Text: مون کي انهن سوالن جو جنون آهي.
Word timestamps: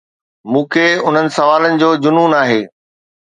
مون 0.51 0.63
کي 0.73 0.85
انهن 1.07 1.27
سوالن 1.37 1.73
جو 1.81 1.89
جنون 2.03 2.31
آهي. 2.43 2.61